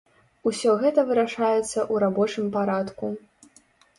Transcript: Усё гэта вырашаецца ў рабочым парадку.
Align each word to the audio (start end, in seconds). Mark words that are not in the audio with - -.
Усё 0.51 0.71
гэта 0.83 1.01
вырашаецца 1.09 1.61
ў 1.65 1.95
рабочым 2.05 2.45
парадку. 2.57 3.13